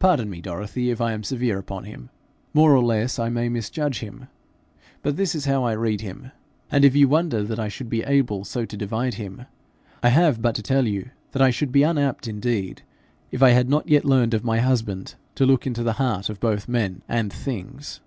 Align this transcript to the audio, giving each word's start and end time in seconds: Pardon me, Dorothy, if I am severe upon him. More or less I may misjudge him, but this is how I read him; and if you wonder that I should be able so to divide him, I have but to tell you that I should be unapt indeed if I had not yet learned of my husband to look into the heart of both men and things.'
Pardon 0.00 0.28
me, 0.28 0.40
Dorothy, 0.40 0.90
if 0.90 1.00
I 1.00 1.12
am 1.12 1.22
severe 1.22 1.56
upon 1.56 1.84
him. 1.84 2.10
More 2.52 2.74
or 2.74 2.82
less 2.82 3.20
I 3.20 3.28
may 3.28 3.48
misjudge 3.48 4.00
him, 4.00 4.26
but 5.04 5.16
this 5.16 5.36
is 5.36 5.44
how 5.44 5.62
I 5.62 5.74
read 5.74 6.00
him; 6.00 6.32
and 6.68 6.84
if 6.84 6.96
you 6.96 7.06
wonder 7.06 7.44
that 7.44 7.60
I 7.60 7.68
should 7.68 7.88
be 7.88 8.02
able 8.02 8.44
so 8.44 8.64
to 8.64 8.76
divide 8.76 9.14
him, 9.14 9.46
I 10.02 10.08
have 10.08 10.42
but 10.42 10.56
to 10.56 10.64
tell 10.64 10.88
you 10.88 11.10
that 11.30 11.40
I 11.42 11.50
should 11.50 11.70
be 11.70 11.84
unapt 11.84 12.26
indeed 12.26 12.82
if 13.30 13.40
I 13.40 13.50
had 13.50 13.70
not 13.70 13.88
yet 13.88 14.04
learned 14.04 14.34
of 14.34 14.42
my 14.42 14.58
husband 14.58 15.14
to 15.36 15.46
look 15.46 15.64
into 15.64 15.84
the 15.84 15.92
heart 15.92 16.28
of 16.28 16.40
both 16.40 16.66
men 16.66 17.02
and 17.08 17.32
things.' 17.32 18.00